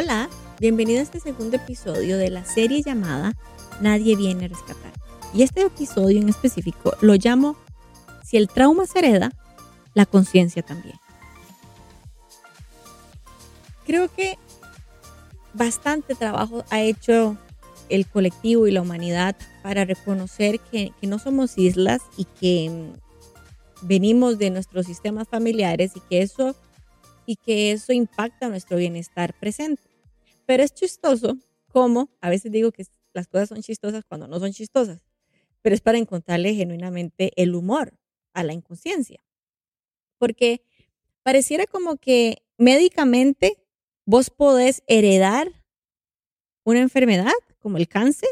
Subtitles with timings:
[0.00, 0.30] Hola,
[0.60, 3.32] bienvenido a este segundo episodio de la serie llamada
[3.80, 4.92] Nadie viene a rescatar.
[5.34, 7.56] Y este episodio en específico lo llamo
[8.22, 9.32] Si el trauma se hereda,
[9.94, 10.94] la conciencia también.
[13.86, 14.38] Creo que
[15.52, 17.36] bastante trabajo ha hecho
[17.88, 19.34] el colectivo y la humanidad
[19.64, 22.92] para reconocer que, que no somos islas y que
[23.82, 26.54] venimos de nuestros sistemas familiares y que eso
[27.26, 29.87] y que eso impacta nuestro bienestar presente.
[30.48, 34.50] Pero es chistoso como a veces digo que las cosas son chistosas cuando no son
[34.50, 35.04] chistosas,
[35.60, 37.92] pero es para encontrarle genuinamente el humor
[38.32, 39.22] a la inconsciencia.
[40.16, 40.62] Porque
[41.22, 43.62] pareciera como que médicamente
[44.06, 45.52] vos podés heredar
[46.64, 48.30] una enfermedad como el cáncer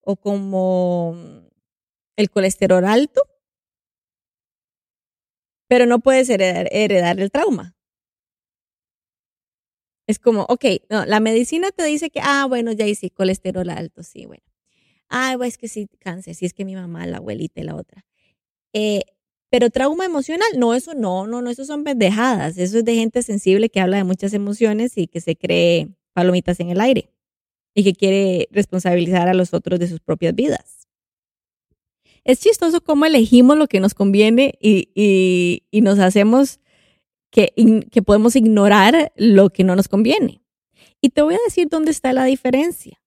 [0.00, 1.14] o como
[2.16, 3.20] el colesterol alto,
[5.68, 7.76] pero no puedes heredar, heredar el trauma.
[10.10, 14.02] Es como, ok, no, la medicina te dice que, ah, bueno, ya hice colesterol alto,
[14.02, 14.42] sí, bueno.
[15.08, 17.76] Ah, pues es que sí, cáncer, sí es que mi mamá, la abuelita y la
[17.76, 18.04] otra.
[18.72, 19.02] Eh,
[19.50, 22.58] pero trauma emocional, no, eso no, no, no, eso son pendejadas.
[22.58, 26.58] Eso es de gente sensible que habla de muchas emociones y que se cree palomitas
[26.58, 27.10] en el aire
[27.74, 30.88] y que quiere responsabilizar a los otros de sus propias vidas.
[32.24, 36.58] Es chistoso cómo elegimos lo que nos conviene y, y, y nos hacemos
[37.30, 40.42] que, podemos ignorar lo que no nos conviene.
[41.00, 43.00] Y te voy a decir dónde está la diferencia,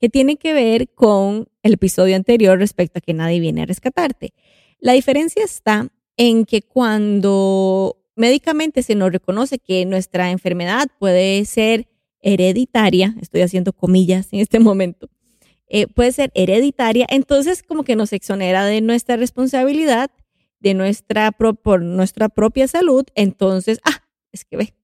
[0.00, 4.32] que tiene que ver con el episodio anterior respecto a que nadie viene a rescatarte.
[4.78, 11.88] La diferencia está en que cuando médicamente se nos reconoce que nuestra enfermedad puede ser
[12.20, 15.08] hereditaria, estoy haciendo comillas en este momento,
[15.68, 20.10] eh, puede ser hereditaria, entonces como que nos exonera de nuestra responsabilidad
[20.64, 24.02] de nuestra, por nuestra propia salud, entonces, ah,
[24.32, 24.74] es que ve,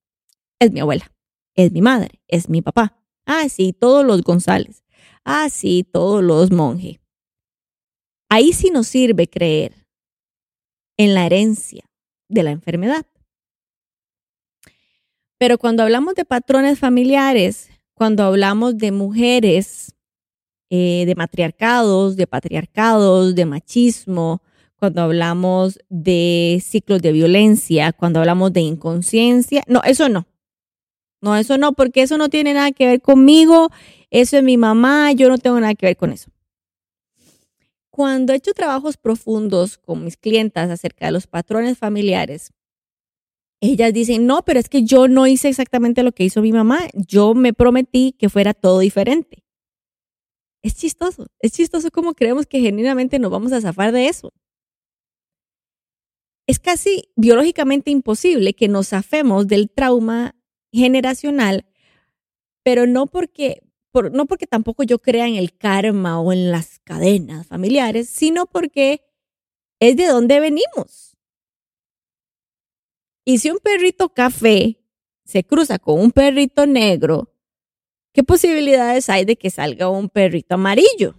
[0.60, 1.10] es mi abuela,
[1.56, 3.02] es mi madre, es mi papá.
[3.24, 4.84] Ah, sí, todos los González.
[5.24, 7.00] Ah, sí, todos los monjes.
[8.28, 9.86] Ahí sí nos sirve creer
[10.98, 11.90] en la herencia
[12.28, 13.06] de la enfermedad.
[15.38, 19.94] Pero cuando hablamos de patrones familiares, cuando hablamos de mujeres,
[20.68, 24.42] eh, de matriarcados, de patriarcados, de machismo,
[24.80, 29.62] cuando hablamos de ciclos de violencia, cuando hablamos de inconsciencia.
[29.68, 30.26] No, eso no.
[31.20, 33.68] No, eso no, porque eso no tiene nada que ver conmigo,
[34.08, 36.30] eso es mi mamá, yo no tengo nada que ver con eso.
[37.90, 42.54] Cuando he hecho trabajos profundos con mis clientas acerca de los patrones familiares,
[43.60, 46.88] ellas dicen, no, pero es que yo no hice exactamente lo que hizo mi mamá,
[46.94, 49.44] yo me prometí que fuera todo diferente.
[50.62, 54.32] Es chistoso, es chistoso cómo creemos que genuinamente nos vamos a zafar de eso
[56.46, 60.34] es casi biológicamente imposible que nos zafemos del trauma
[60.72, 61.66] generacional,
[62.62, 63.62] pero no porque,
[64.12, 69.02] no porque tampoco yo crea en el karma o en las cadenas familiares, sino porque
[69.80, 71.16] es de donde venimos.
[73.24, 74.80] Y si un perrito café
[75.24, 77.32] se cruza con un perrito negro,
[78.12, 81.14] ¿qué posibilidades hay de que salga un perrito amarillo?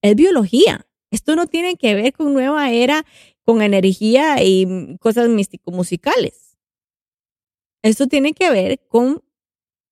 [0.00, 0.87] Es biología.
[1.10, 3.04] Esto no tiene que ver con nueva era,
[3.44, 6.58] con energía y cosas místico-musicales.
[7.82, 9.22] Esto tiene que ver con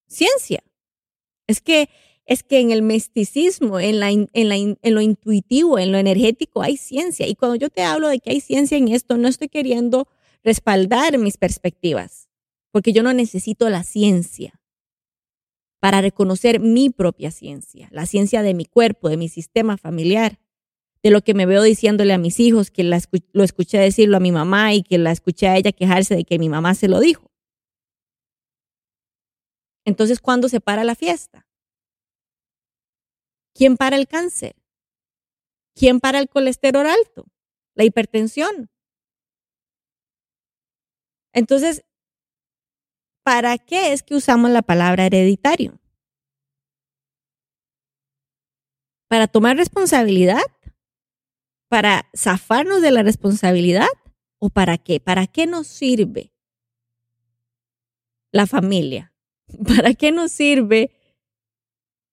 [0.06, 0.62] ciencia.
[1.46, 1.88] Es que,
[2.26, 6.62] es que en el misticismo, en, la, en, la, en lo intuitivo, en lo energético,
[6.62, 7.26] hay ciencia.
[7.26, 10.08] Y cuando yo te hablo de que hay ciencia en esto, no estoy queriendo
[10.42, 12.28] respaldar mis perspectivas,
[12.72, 14.60] porque yo no necesito la ciencia
[15.80, 20.38] para reconocer mi propia ciencia, la ciencia de mi cuerpo, de mi sistema familiar
[21.06, 24.32] de lo que me veo diciéndole a mis hijos, que lo escuché decirlo a mi
[24.32, 27.30] mamá y que la escuché a ella quejarse de que mi mamá se lo dijo.
[29.84, 31.46] Entonces, ¿cuándo se para la fiesta?
[33.54, 34.56] ¿Quién para el cáncer?
[35.76, 37.26] ¿Quién para el colesterol alto?
[37.76, 38.68] La hipertensión.
[41.32, 41.84] Entonces,
[43.22, 45.78] ¿para qué es que usamos la palabra hereditario?
[49.06, 50.42] ¿Para tomar responsabilidad?
[51.76, 53.90] Para zafarnos de la responsabilidad
[54.38, 54.98] o para qué?
[54.98, 56.32] ¿Para qué nos sirve
[58.32, 59.12] la familia?
[59.76, 60.90] ¿Para qué nos sirve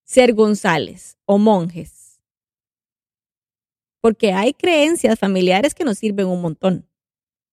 [0.03, 2.19] ser González o monjes?
[4.01, 6.89] Porque hay creencias familiares que nos sirven un montón.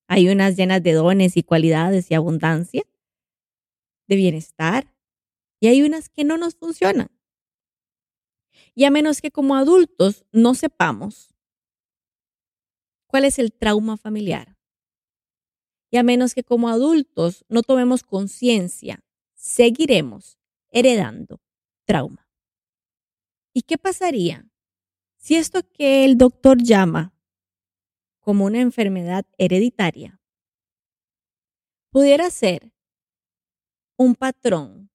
[0.08, 2.82] Hay unas llenas de dones y cualidades y abundancia,
[4.08, 4.92] de bienestar,
[5.60, 7.12] y hay unas que no nos funcionan.
[8.74, 11.30] Y a menos que como adultos no sepamos
[13.10, 14.56] ¿Cuál es el trauma familiar?
[15.90, 19.02] Y a menos que como adultos no tomemos conciencia,
[19.34, 20.38] seguiremos
[20.70, 21.40] heredando
[21.84, 22.28] trauma.
[23.52, 24.48] ¿Y qué pasaría
[25.16, 27.12] si esto que el doctor llama
[28.20, 30.20] como una enfermedad hereditaria
[31.90, 32.72] pudiera ser
[33.96, 34.88] un patrón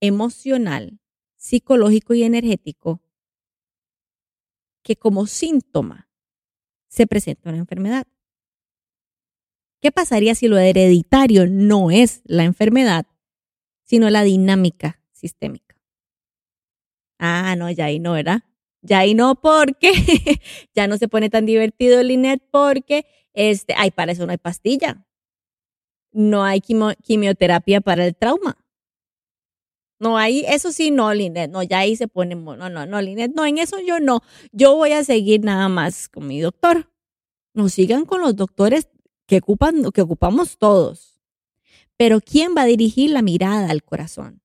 [0.00, 0.98] emocional,
[1.36, 3.02] psicológico y energético
[4.82, 6.08] que como síntoma
[6.92, 8.06] se presenta una enfermedad?
[9.80, 13.06] ¿Qué pasaría si lo hereditario no es la enfermedad,
[13.82, 15.74] sino la dinámica sistémica?
[17.18, 18.42] Ah, no, ya ahí no, ¿verdad?
[18.82, 19.92] Ya ahí no, porque
[20.74, 24.38] ya no se pone tan divertido el INET porque, este, ay, para eso no hay
[24.38, 25.06] pastilla.
[26.12, 28.61] No hay quimioterapia para el trauma.
[30.02, 33.32] No, ahí, eso sí, no, Linet, no, ya ahí se pone, no, no, no, Linet,
[33.36, 34.20] no, en eso yo no.
[34.50, 36.90] Yo voy a seguir nada más con mi doctor.
[37.54, 38.88] No sigan con los doctores
[39.28, 41.20] que, ocupan, que ocupamos todos.
[41.96, 44.42] Pero ¿quién va a dirigir la mirada al corazón?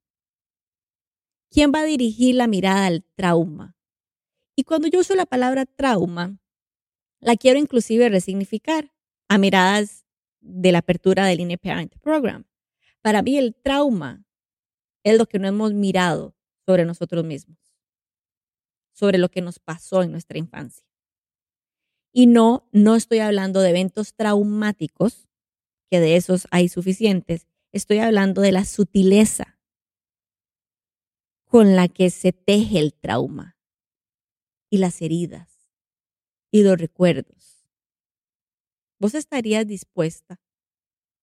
[1.49, 3.75] ¿Quién va a dirigir la mirada al trauma?
[4.55, 6.37] Y cuando yo uso la palabra trauma,
[7.19, 8.93] la quiero inclusive resignificar
[9.27, 10.05] a miradas
[10.39, 12.45] de la apertura del INE Parent Program.
[13.01, 14.26] Para mí el trauma
[15.11, 17.57] es lo que no hemos mirado sobre nosotros mismos,
[18.93, 20.85] sobre lo que nos pasó en nuestra infancia.
[22.11, 25.29] Y no, no estoy hablando de eventos traumáticos,
[25.89, 27.47] que de esos hay suficientes.
[27.71, 29.57] Estoy hablando de la sutileza
[31.45, 33.57] con la que se teje el trauma
[34.69, 35.71] y las heridas
[36.51, 37.65] y los recuerdos.
[38.99, 40.41] ¿Vos estarías dispuesta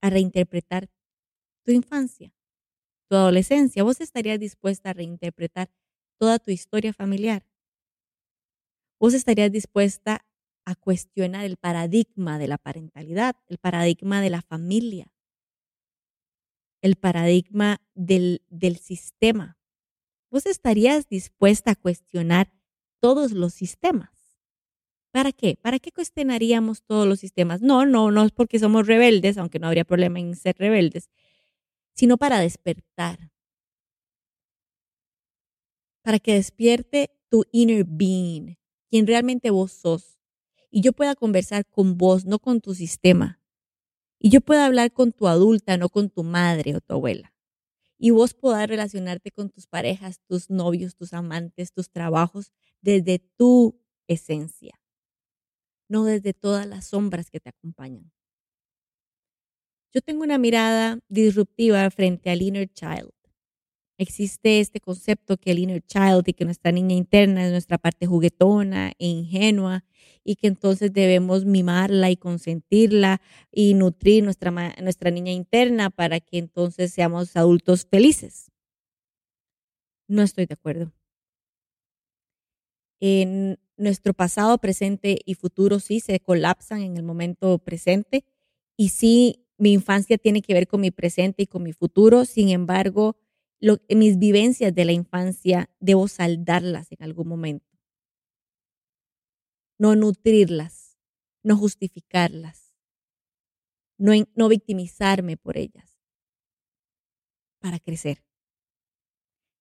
[0.01, 0.89] a reinterpretar
[1.65, 2.33] tu infancia,
[3.09, 3.83] tu adolescencia?
[3.85, 5.71] ¿Vos estarías dispuesta a reinterpretar
[6.19, 7.45] toda tu historia familiar?
[9.01, 10.25] ¿Vos estarías dispuesta
[10.65, 15.13] a cuestionar el paradigma de la parentalidad, el paradigma de la familia,
[16.83, 19.57] el paradigma del, del sistema.
[20.31, 22.53] ¿Vos estarías dispuesta a cuestionar
[23.01, 24.11] todos los sistemas?
[25.13, 25.57] ¿Para qué?
[25.63, 27.63] ¿Para qué cuestionaríamos todos los sistemas?
[27.63, 31.09] No, no, no es porque somos rebeldes, aunque no habría problema en ser rebeldes,
[31.95, 33.31] sino para despertar.
[36.03, 38.57] Para que despierte tu inner being,
[38.91, 40.19] quien realmente vos sos
[40.71, 43.41] y yo pueda conversar con vos, no con tu sistema.
[44.19, 47.33] Y yo pueda hablar con tu adulta, no con tu madre o tu abuela.
[47.97, 53.81] Y vos puedas relacionarte con tus parejas, tus novios, tus amantes, tus trabajos, desde tu
[54.09, 54.81] esencia,
[55.89, 58.14] no desde todas las sombras que te acompañan.
[59.95, 63.15] Yo tengo una mirada disruptiva frente al inner child
[63.99, 68.07] existe este concepto que el inner child y que nuestra niña interna es nuestra parte
[68.07, 69.85] juguetona e ingenua
[70.25, 73.21] y que entonces debemos mimarla y consentirla
[73.53, 74.51] y nutrir nuestra,
[74.83, 78.51] nuestra niña interna para que entonces seamos adultos felices.
[80.09, 80.93] No estoy de acuerdo.
[83.77, 88.25] Nuestro pasado, presente y futuro sí se colapsan en el momento presente
[88.79, 92.25] y sí mi infancia tiene que ver con mi presente y con mi futuro.
[92.25, 93.17] Sin embargo,
[93.89, 97.67] mis vivencias de la infancia, debo saldarlas en algún momento.
[99.79, 100.99] No nutrirlas,
[101.43, 102.75] no justificarlas,
[103.99, 105.99] no, no victimizarme por ellas,
[107.59, 108.23] para crecer.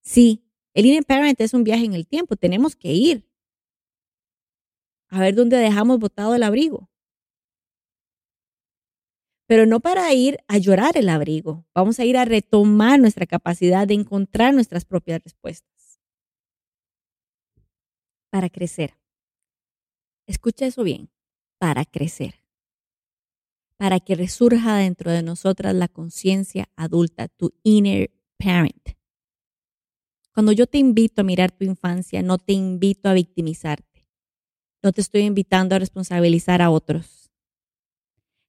[0.01, 3.27] Sí, el Inner Parent es un viaje en el tiempo, tenemos que ir
[5.09, 6.89] a ver dónde dejamos botado el abrigo
[9.47, 11.65] pero no para ir a llorar el abrigo.
[11.75, 15.99] Vamos a ir a retomar nuestra capacidad de encontrar nuestras propias respuestas.
[18.29, 18.97] Para crecer.
[20.27, 21.09] Escucha eso bien.
[21.59, 22.35] Para crecer.
[23.77, 28.89] Para que resurja dentro de nosotras la conciencia adulta, tu inner parent.
[30.33, 34.07] Cuando yo te invito a mirar tu infancia, no te invito a victimizarte.
[34.81, 37.22] No te estoy invitando a responsabilizar a otros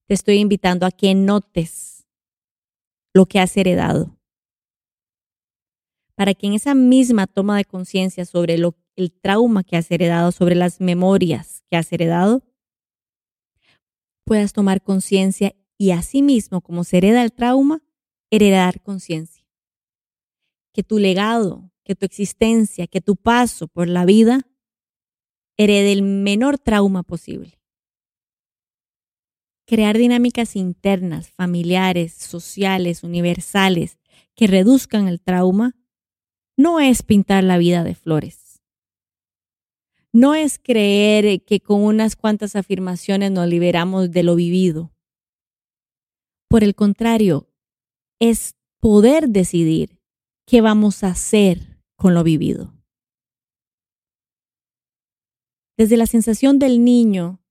[0.06, 2.06] te estoy invitando a que notes
[3.14, 4.18] lo que has heredado.
[6.14, 10.54] Para que en esa misma toma de conciencia sobre el trauma que has heredado, sobre
[10.54, 12.42] las memorias que has heredado,
[14.24, 17.82] puedas tomar conciencia y asimismo, como se hereda el trauma,
[18.30, 19.44] heredar conciencia.
[20.72, 24.40] Que tu legado, que tu existencia, que tu paso por la vida
[25.56, 27.63] herede el menor trauma posible
[29.66, 33.98] crear dinámicas internas, familiares, sociales, universales,
[34.34, 35.76] que reduzcan el trauma,
[36.56, 38.62] no es pintar la vida de flores.
[40.12, 44.92] No es creer que con unas cuantas afirmaciones nos liberamos de lo vivido.
[46.48, 47.50] Por el contrario,
[48.20, 50.00] es poder decidir
[50.46, 52.72] qué vamos a hacer con lo vivido.
[55.76, 57.43] Desde la sensación del niño,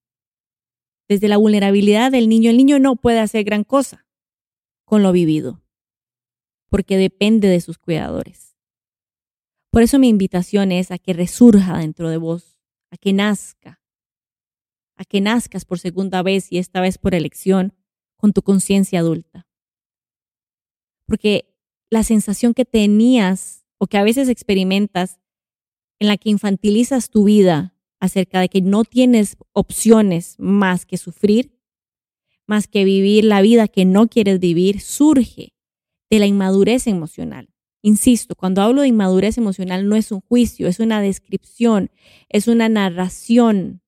[1.14, 4.08] desde la vulnerabilidad del niño, el niño no puede hacer gran cosa
[4.84, 5.62] con lo vivido,
[6.70, 8.58] porque depende de sus cuidadores.
[9.70, 13.80] Por eso mi invitación es a que resurja dentro de vos, a que nazca,
[14.96, 17.74] a que nazcas por segunda vez y esta vez por elección
[18.18, 19.48] con tu conciencia adulta.
[21.06, 21.56] Porque
[21.92, 25.20] la sensación que tenías o que a veces experimentas
[26.00, 27.73] en la que infantilizas tu vida
[28.04, 31.58] acerca de que no tienes opciones más que sufrir,
[32.46, 35.54] más que vivir la vida que no quieres vivir, surge
[36.10, 37.48] de la inmadurez emocional.
[37.82, 41.92] Insisto, cuando hablo de inmadurez emocional no es un juicio, es una descripción,
[42.28, 43.82] es una narración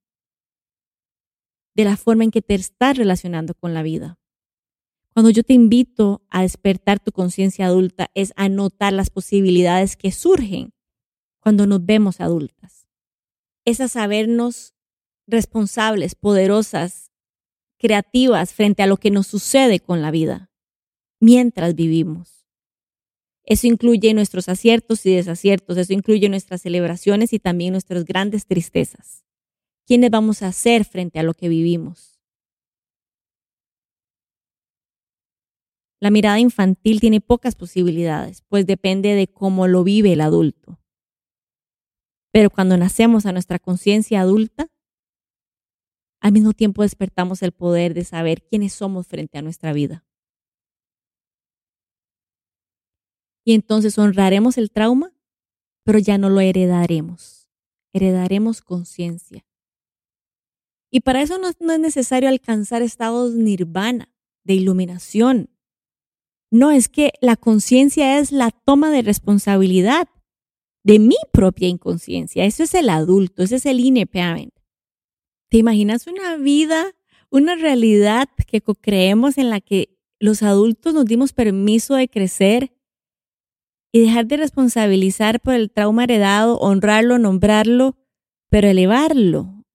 [1.75, 4.17] de la forma en que te estás relacionando con la vida.
[5.09, 10.13] Cuando yo te invito a despertar tu conciencia adulta es a notar las posibilidades que
[10.13, 10.71] surgen
[11.41, 12.74] cuando nos vemos adultas.
[13.65, 14.73] Es a sabernos
[15.27, 17.11] responsables, poderosas,
[17.77, 20.51] creativas frente a lo que nos sucede con la vida
[21.19, 22.47] mientras vivimos.
[23.43, 29.25] Eso incluye nuestros aciertos y desaciertos, eso incluye nuestras celebraciones y también nuestras grandes tristezas
[29.85, 32.19] quiénes vamos a ser frente a lo que vivimos.
[36.01, 40.79] La mirada infantil tiene pocas posibilidades, pues depende de cómo lo vive el adulto.
[42.35, 44.69] Pero cuando nacemos a nuestra conciencia adulta,
[46.19, 50.05] al mismo tiempo despertamos el poder de saber quiénes somos frente a nuestra vida.
[53.45, 55.13] Y entonces honraremos el trauma,
[55.85, 57.47] pero ya no lo heredaremos.
[57.93, 59.47] Heredaremos conciencia.
[60.91, 64.13] Y para eso no, es necesario alcanzar estados nirvana,
[64.43, 65.51] de iluminación.
[66.51, 70.09] No, es que la conciencia es la toma de responsabilidad
[70.85, 72.45] de mi propia inconsciencia.
[72.45, 74.53] Eso es el adulto, ese es el ineparent.
[75.49, 76.93] ¿Te imaginas una vida,
[77.31, 82.71] una realidad que creemos en la que los adultos nos dimos permiso de crecer
[83.91, 87.97] y dejar de responsabilizar por el trauma heredado, honrarlo, nombrarlo,
[88.49, 89.65] pero elevarlo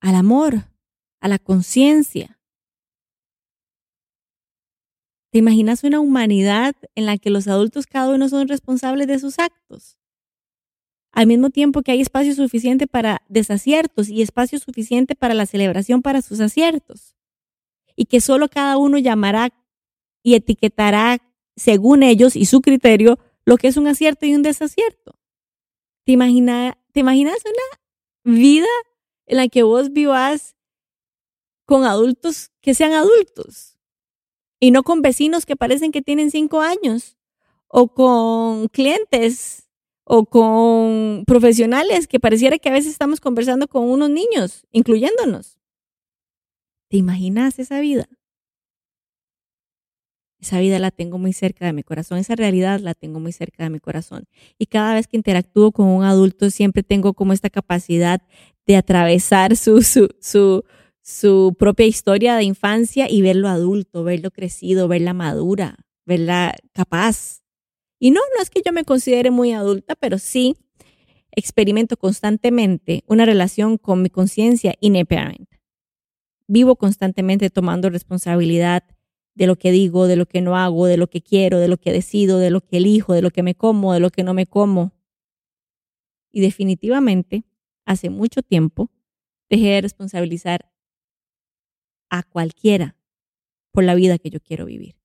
[0.00, 0.70] al amor,
[1.20, 2.38] a la conciencia.
[5.32, 9.40] ¿Te imaginas una humanidad en la que los adultos cada uno son responsables de sus
[9.40, 9.99] actos?
[11.12, 16.02] Al mismo tiempo que hay espacio suficiente para desaciertos y espacio suficiente para la celebración
[16.02, 17.16] para sus aciertos.
[17.96, 19.50] Y que solo cada uno llamará
[20.22, 21.18] y etiquetará
[21.56, 25.18] según ellos y su criterio lo que es un acierto y un desacierto.
[26.04, 26.16] ¿Te,
[26.92, 28.68] ¿te imaginas una vida
[29.26, 30.56] en la que vos vivas
[31.66, 33.78] con adultos que sean adultos
[34.58, 37.16] y no con vecinos que parecen que tienen cinco años
[37.68, 39.69] o con clientes
[40.12, 45.60] o con profesionales que pareciera que a veces estamos conversando con unos niños, incluyéndonos.
[46.88, 48.08] ¿Te imaginas esa vida?
[50.40, 53.62] Esa vida la tengo muy cerca de mi corazón, esa realidad la tengo muy cerca
[53.62, 54.24] de mi corazón.
[54.58, 58.20] Y cada vez que interactúo con un adulto, siempre tengo como esta capacidad
[58.66, 60.64] de atravesar su, su, su,
[61.02, 67.39] su propia historia de infancia y verlo adulto, verlo crecido, verla madura, verla capaz.
[68.00, 70.56] Y no, no es que yo me considere muy adulta, pero sí
[71.32, 75.48] experimento constantemente una relación con mi conciencia ineparent.
[76.48, 78.84] Vivo constantemente tomando responsabilidad
[79.34, 81.76] de lo que digo, de lo que no hago, de lo que quiero, de lo
[81.76, 84.34] que decido, de lo que elijo, de lo que me como, de lo que no
[84.34, 84.92] me como.
[86.32, 87.44] Y definitivamente,
[87.84, 88.90] hace mucho tiempo,
[89.48, 90.72] dejé de responsabilizar
[92.08, 92.96] a cualquiera
[93.72, 94.99] por la vida que yo quiero vivir.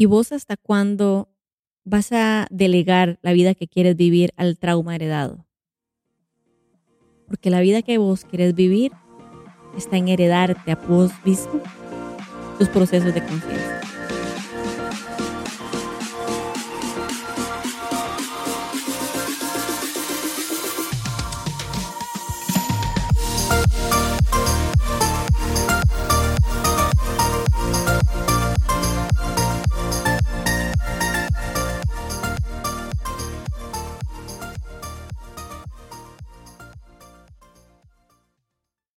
[0.00, 1.28] ¿Y vos hasta cuándo
[1.84, 5.44] vas a delegar la vida que quieres vivir al trauma heredado?
[7.28, 8.92] Porque la vida que vos quieres vivir
[9.76, 11.60] está en heredarte a vos mismo
[12.58, 13.79] tus procesos de conciencia.